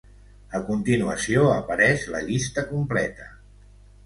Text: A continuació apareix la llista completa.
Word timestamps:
A 0.59 0.61
continuació 0.69 1.43
apareix 1.57 2.07
la 2.15 2.23
llista 2.31 2.65
completa. 2.73 3.31